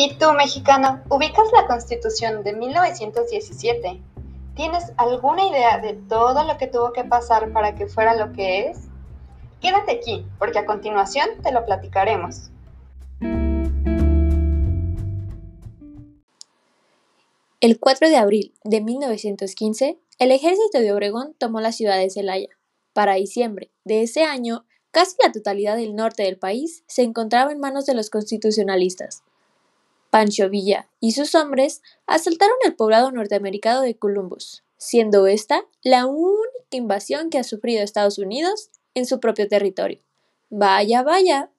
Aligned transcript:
¿Y 0.00 0.14
tú, 0.14 0.32
mexicano, 0.32 1.02
ubicas 1.10 1.50
la 1.52 1.66
Constitución 1.66 2.44
de 2.44 2.52
1917? 2.52 4.00
¿Tienes 4.54 4.92
alguna 4.96 5.48
idea 5.48 5.78
de 5.78 5.94
todo 5.94 6.44
lo 6.44 6.56
que 6.56 6.68
tuvo 6.68 6.92
que 6.92 7.02
pasar 7.02 7.52
para 7.52 7.74
que 7.74 7.88
fuera 7.88 8.14
lo 8.14 8.32
que 8.32 8.68
es? 8.68 8.78
Quédate 9.60 9.90
aquí, 9.90 10.24
porque 10.38 10.60
a 10.60 10.66
continuación 10.66 11.26
te 11.42 11.50
lo 11.50 11.66
platicaremos. 11.66 12.50
El 17.60 17.80
4 17.80 18.08
de 18.08 18.16
abril 18.18 18.54
de 18.62 18.80
1915, 18.80 19.98
el 20.20 20.30
ejército 20.30 20.78
de 20.78 20.92
Obregón 20.92 21.34
tomó 21.38 21.60
la 21.60 21.72
ciudad 21.72 21.98
de 21.98 22.08
Celaya. 22.08 22.50
Para 22.92 23.14
diciembre 23.14 23.72
de 23.82 24.04
ese 24.04 24.22
año, 24.22 24.64
casi 24.92 25.16
la 25.20 25.32
totalidad 25.32 25.76
del 25.76 25.96
norte 25.96 26.22
del 26.22 26.38
país 26.38 26.84
se 26.86 27.02
encontraba 27.02 27.50
en 27.50 27.58
manos 27.58 27.84
de 27.84 27.94
los 27.94 28.10
constitucionalistas. 28.10 29.24
Pancho 30.10 30.48
Villa 30.48 30.88
y 31.00 31.12
sus 31.12 31.34
hombres 31.34 31.82
asaltaron 32.06 32.56
el 32.64 32.74
poblado 32.74 33.10
norteamericano 33.12 33.82
de 33.82 33.96
Columbus, 33.96 34.64
siendo 34.76 35.26
esta 35.26 35.62
la 35.82 36.06
única 36.06 36.48
invasión 36.70 37.30
que 37.30 37.38
ha 37.38 37.44
sufrido 37.44 37.82
Estados 37.82 38.18
Unidos 38.18 38.70
en 38.94 39.06
su 39.06 39.20
propio 39.20 39.48
territorio. 39.48 40.00
Vaya, 40.50 41.02
vaya. 41.02 41.50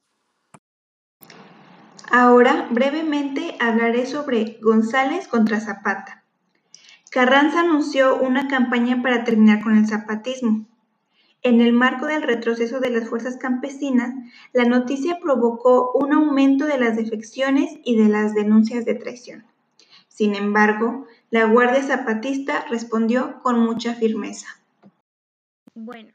Ahora 2.12 2.68
brevemente 2.72 3.56
hablaré 3.60 4.08
sobre 4.08 4.58
González 4.62 5.28
contra 5.28 5.60
Zapata. 5.60 6.24
Carranza 7.12 7.62
anunció 7.62 8.20
una 8.20 8.48
campaña 8.48 9.02
para 9.02 9.24
terminar 9.24 9.62
con 9.62 9.78
el 9.78 9.88
zapatismo. 9.88 10.66
En 11.42 11.62
el 11.62 11.72
marco 11.72 12.06
del 12.06 12.24
retroceso 12.24 12.80
de 12.80 12.90
las 12.90 13.08
fuerzas 13.08 13.38
campesinas, 13.38 14.14
la 14.52 14.66
noticia 14.66 15.20
provocó 15.22 15.92
un 15.94 16.12
aumento 16.12 16.66
de 16.66 16.78
las 16.78 16.98
defecciones 16.98 17.78
y 17.86 17.96
de 17.96 18.10
las 18.10 18.34
denuncias 18.34 18.84
de 18.84 18.96
traición. 18.96 19.46
Sin 20.10 20.36
embargo, 20.36 21.08
la 21.30 21.46
Guardia 21.46 21.82
Zapatista 21.82 22.66
respondió 22.70 23.40
con 23.42 23.60
mucha 23.60 23.96
firmeza. 23.96 24.48
Bueno, 25.74 26.12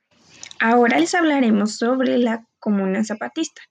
ahora 0.60 0.98
les 0.98 1.14
hablaremos 1.14 1.76
sobre 1.76 2.18
la 2.18 2.46
Comuna 2.58 3.02
Zapatista. 3.02 3.62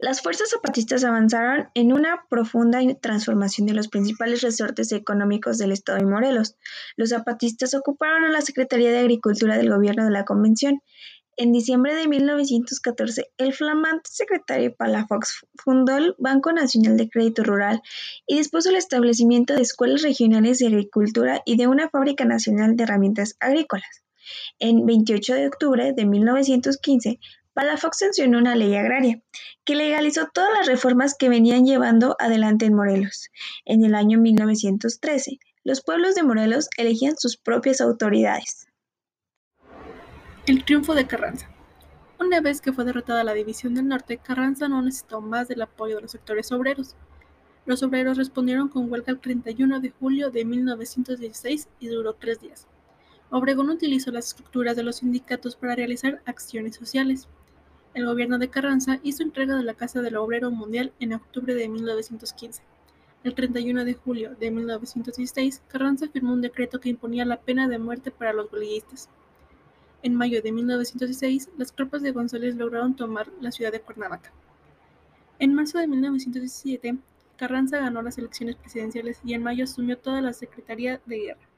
Las 0.00 0.22
fuerzas 0.22 0.50
zapatistas 0.50 1.02
avanzaron 1.02 1.70
en 1.74 1.92
una 1.92 2.24
profunda 2.30 2.78
transformación 3.00 3.66
de 3.66 3.74
los 3.74 3.88
principales 3.88 4.42
resortes 4.42 4.92
económicos 4.92 5.58
del 5.58 5.72
estado 5.72 5.98
de 5.98 6.06
Morelos. 6.06 6.56
Los 6.96 7.08
zapatistas 7.08 7.74
ocuparon 7.74 8.32
la 8.32 8.40
Secretaría 8.40 8.92
de 8.92 9.00
Agricultura 9.00 9.56
del 9.56 9.70
gobierno 9.70 10.04
de 10.04 10.12
la 10.12 10.24
Convención. 10.24 10.82
En 11.36 11.50
diciembre 11.50 11.96
de 11.96 12.06
1914, 12.06 13.32
el 13.38 13.52
flamante 13.52 14.08
secretario 14.12 14.72
Palafox 14.76 15.44
fundó 15.56 15.96
el 15.96 16.14
Banco 16.16 16.52
Nacional 16.52 16.96
de 16.96 17.10
Crédito 17.10 17.42
Rural 17.42 17.82
y 18.24 18.36
dispuso 18.36 18.70
el 18.70 18.76
establecimiento 18.76 19.54
de 19.54 19.62
escuelas 19.62 20.02
regionales 20.02 20.58
de 20.58 20.68
agricultura 20.68 21.42
y 21.44 21.56
de 21.56 21.66
una 21.66 21.88
fábrica 21.88 22.24
nacional 22.24 22.76
de 22.76 22.84
herramientas 22.84 23.34
agrícolas. 23.40 24.04
En 24.58 24.84
28 24.84 25.34
de 25.34 25.46
octubre 25.48 25.92
de 25.92 26.04
1915, 26.06 27.18
Palafox 27.58 27.98
sancionó 27.98 28.38
una 28.38 28.54
ley 28.54 28.76
agraria 28.76 29.20
que 29.64 29.74
legalizó 29.74 30.28
todas 30.32 30.50
las 30.56 30.68
reformas 30.68 31.16
que 31.18 31.28
venían 31.28 31.66
llevando 31.66 32.14
adelante 32.20 32.66
en 32.66 32.74
Morelos. 32.74 33.30
En 33.64 33.84
el 33.84 33.96
año 33.96 34.20
1913, 34.20 35.40
los 35.64 35.82
pueblos 35.82 36.14
de 36.14 36.22
Morelos 36.22 36.68
elegían 36.76 37.16
sus 37.16 37.36
propias 37.36 37.80
autoridades. 37.80 38.68
El 40.46 40.64
triunfo 40.64 40.94
de 40.94 41.08
Carranza. 41.08 41.50
Una 42.20 42.40
vez 42.40 42.60
que 42.60 42.72
fue 42.72 42.84
derrotada 42.84 43.24
la 43.24 43.34
División 43.34 43.74
del 43.74 43.88
Norte, 43.88 44.18
Carranza 44.18 44.68
no 44.68 44.80
necesitó 44.80 45.20
más 45.20 45.48
del 45.48 45.62
apoyo 45.62 45.96
de 45.96 46.02
los 46.02 46.12
sectores 46.12 46.52
obreros. 46.52 46.94
Los 47.66 47.82
obreros 47.82 48.18
respondieron 48.18 48.68
con 48.68 48.88
huelga 48.88 49.10
el 49.10 49.18
31 49.18 49.80
de 49.80 49.90
julio 49.90 50.30
de 50.30 50.44
1916 50.44 51.68
y 51.80 51.88
duró 51.88 52.14
tres 52.14 52.40
días. 52.40 52.68
Obregón 53.30 53.68
utilizó 53.68 54.12
las 54.12 54.28
estructuras 54.28 54.76
de 54.76 54.84
los 54.84 54.98
sindicatos 54.98 55.56
para 55.56 55.74
realizar 55.74 56.22
acciones 56.24 56.76
sociales. 56.76 57.26
El 57.98 58.06
gobierno 58.06 58.38
de 58.38 58.48
Carranza 58.48 59.00
hizo 59.02 59.24
entrega 59.24 59.56
de 59.56 59.64
la 59.64 59.74
Casa 59.74 60.00
del 60.02 60.14
Obrero 60.14 60.52
Mundial 60.52 60.92
en 61.00 61.14
octubre 61.14 61.52
de 61.52 61.68
1915. 61.68 62.62
El 63.24 63.34
31 63.34 63.84
de 63.84 63.94
julio 63.94 64.36
de 64.36 64.52
1916, 64.52 65.62
Carranza 65.66 66.06
firmó 66.06 66.32
un 66.32 66.40
decreto 66.40 66.78
que 66.78 66.90
imponía 66.90 67.24
la 67.24 67.40
pena 67.40 67.66
de 67.66 67.80
muerte 67.80 68.12
para 68.12 68.32
los 68.32 68.52
huelguistas. 68.52 69.08
En 70.04 70.14
mayo 70.14 70.40
de 70.40 70.52
1916, 70.52 71.48
las 71.58 71.72
tropas 71.72 72.00
de 72.02 72.12
González 72.12 72.54
lograron 72.54 72.94
tomar 72.94 73.32
la 73.40 73.50
ciudad 73.50 73.72
de 73.72 73.80
Cuernavaca. 73.80 74.30
En 75.40 75.52
marzo 75.54 75.78
de 75.78 75.88
1917, 75.88 76.98
Carranza 77.36 77.80
ganó 77.80 78.00
las 78.00 78.16
elecciones 78.16 78.54
presidenciales 78.54 79.18
y 79.24 79.34
en 79.34 79.42
mayo 79.42 79.64
asumió 79.64 79.98
toda 79.98 80.20
la 80.20 80.34
Secretaría 80.34 81.00
de 81.04 81.18
Guerra. 81.18 81.48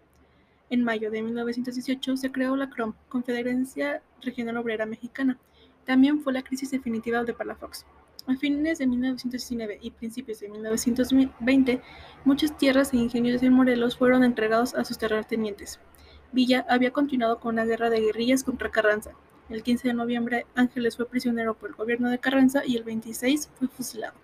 En 0.70 0.84
mayo 0.84 1.10
de 1.10 1.20
1918 1.20 2.16
se 2.16 2.32
creó 2.32 2.56
la 2.56 2.70
CROM, 2.70 2.94
Confederación 3.10 3.98
Regional 4.22 4.56
Obrera 4.56 4.86
Mexicana, 4.86 5.36
también 5.84 6.20
fue 6.20 6.32
la 6.32 6.42
crisis 6.42 6.70
definitiva 6.70 7.24
de 7.24 7.34
Palafox. 7.34 7.86
A 8.26 8.36
fines 8.36 8.78
de 8.78 8.86
1919 8.86 9.78
y 9.80 9.90
principios 9.90 10.40
de 10.40 10.48
1920, 10.50 11.80
muchas 12.24 12.56
tierras 12.56 12.92
e 12.92 12.98
ingenios 12.98 13.40
de 13.40 13.50
Morelos 13.50 13.96
fueron 13.96 14.24
entregados 14.24 14.74
a 14.74 14.84
sus 14.84 14.98
terratenientes. 14.98 15.80
Villa 16.32 16.64
había 16.68 16.92
continuado 16.92 17.40
con 17.40 17.56
la 17.56 17.64
guerra 17.64 17.90
de 17.90 18.00
guerrillas 18.00 18.44
contra 18.44 18.70
Carranza. 18.70 19.12
El 19.48 19.62
15 19.62 19.88
de 19.88 19.94
noviembre, 19.94 20.46
Ángeles 20.54 20.96
fue 20.96 21.08
prisionero 21.08 21.54
por 21.54 21.70
el 21.70 21.76
gobierno 21.76 22.08
de 22.08 22.18
Carranza 22.18 22.62
y 22.64 22.76
el 22.76 22.84
26 22.84 23.50
fue 23.58 23.68
fusilado. 23.68 24.14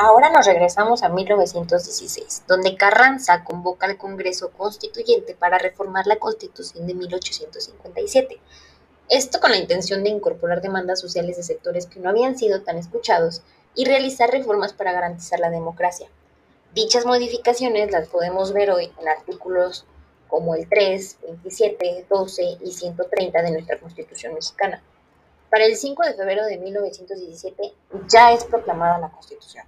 Ahora 0.00 0.30
nos 0.30 0.46
regresamos 0.46 1.02
a 1.02 1.08
1916, 1.08 2.44
donde 2.46 2.76
Carranza 2.76 3.44
convoca 3.44 3.86
al 3.86 3.98
Congreso 3.98 4.50
Constituyente 4.50 5.34
para 5.34 5.58
reformar 5.58 6.06
la 6.06 6.20
Constitución 6.20 6.86
de 6.86 6.94
1857 6.94 8.40
esto 9.08 9.40
con 9.40 9.50
la 9.50 9.56
intención 9.56 10.04
de 10.04 10.10
incorporar 10.10 10.60
demandas 10.60 11.00
sociales 11.00 11.36
de 11.36 11.42
sectores 11.42 11.86
que 11.86 12.00
no 12.00 12.10
habían 12.10 12.36
sido 12.36 12.62
tan 12.62 12.76
escuchados 12.76 13.42
y 13.74 13.84
realizar 13.84 14.30
reformas 14.30 14.72
para 14.72 14.92
garantizar 14.92 15.40
la 15.40 15.50
democracia. 15.50 16.08
Dichas 16.74 17.06
modificaciones 17.06 17.90
las 17.90 18.08
podemos 18.08 18.52
ver 18.52 18.70
hoy 18.70 18.92
en 19.00 19.08
artículos 19.08 19.86
como 20.28 20.54
el 20.54 20.68
3, 20.68 21.18
27, 21.22 22.06
12 22.08 22.58
y 22.60 22.72
130 22.72 23.42
de 23.42 23.50
nuestra 23.50 23.78
Constitución 23.78 24.34
mexicana. 24.34 24.82
Para 25.50 25.64
el 25.64 25.76
5 25.76 26.02
de 26.02 26.14
febrero 26.14 26.44
de 26.44 26.58
1917 26.58 27.72
ya 28.08 28.32
es 28.32 28.44
proclamada 28.44 28.98
la 28.98 29.08
Constitución. 29.08 29.64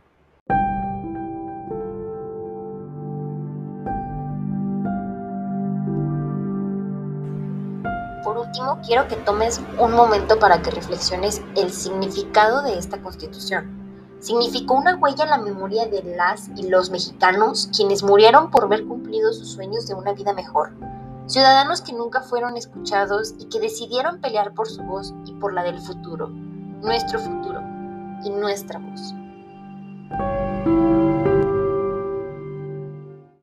Último, 8.40 8.80
quiero 8.86 9.08
que 9.08 9.16
tomes 9.16 9.60
un 9.78 9.92
momento 9.92 10.38
para 10.38 10.62
que 10.62 10.70
reflexiones 10.70 11.42
el 11.56 11.72
significado 11.72 12.62
de 12.62 12.78
esta 12.78 13.00
constitución. 13.02 13.80
Significó 14.20 14.74
una 14.74 14.96
huella 14.96 15.24
en 15.24 15.30
la 15.30 15.38
memoria 15.38 15.86
de 15.86 16.02
las 16.02 16.50
y 16.54 16.68
los 16.68 16.90
mexicanos 16.90 17.70
quienes 17.74 18.02
murieron 18.02 18.50
por 18.50 18.68
ver 18.68 18.84
cumplido 18.84 19.32
sus 19.32 19.52
sueños 19.52 19.86
de 19.86 19.94
una 19.94 20.12
vida 20.12 20.32
mejor. 20.34 20.72
Ciudadanos 21.26 21.80
que 21.80 21.92
nunca 21.92 22.20
fueron 22.20 22.56
escuchados 22.56 23.34
y 23.38 23.46
que 23.46 23.60
decidieron 23.60 24.20
pelear 24.20 24.52
por 24.52 24.68
su 24.68 24.82
voz 24.82 25.14
y 25.24 25.32
por 25.34 25.54
la 25.54 25.62
del 25.62 25.80
futuro, 25.80 26.28
nuestro 26.28 27.18
futuro 27.18 27.60
y 28.24 28.30
nuestra 28.30 28.78
voz. 28.78 29.14